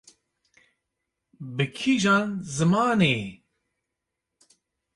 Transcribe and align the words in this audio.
bi 1.55 1.65
kîjan 1.77 2.29
zimanê? 2.55 3.17